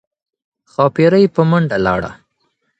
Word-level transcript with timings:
ښاپیرۍ 0.71 1.25
په 1.35 1.41
منډه 1.49 1.77
لاړه 1.85 2.11